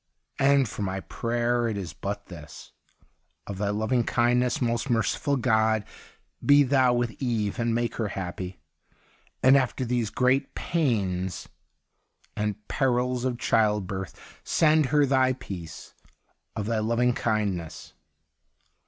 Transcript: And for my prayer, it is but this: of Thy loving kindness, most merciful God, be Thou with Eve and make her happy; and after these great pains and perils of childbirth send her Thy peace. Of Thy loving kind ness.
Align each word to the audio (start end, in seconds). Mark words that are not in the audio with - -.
And 0.39 0.67
for 0.67 0.81
my 0.81 1.01
prayer, 1.01 1.67
it 1.67 1.77
is 1.77 1.93
but 1.93 2.25
this: 2.25 2.71
of 3.45 3.59
Thy 3.59 3.69
loving 3.69 4.03
kindness, 4.03 4.59
most 4.59 4.89
merciful 4.89 5.37
God, 5.37 5.83
be 6.43 6.63
Thou 6.63 6.91
with 6.93 7.21
Eve 7.21 7.59
and 7.59 7.75
make 7.75 7.97
her 7.97 8.07
happy; 8.07 8.57
and 9.43 9.55
after 9.55 9.85
these 9.85 10.09
great 10.09 10.55
pains 10.55 11.47
and 12.35 12.67
perils 12.67 13.25
of 13.25 13.37
childbirth 13.37 14.41
send 14.43 14.87
her 14.87 15.05
Thy 15.05 15.33
peace. 15.33 15.93
Of 16.55 16.65
Thy 16.65 16.79
loving 16.79 17.13
kind 17.13 17.55
ness. 17.57 17.93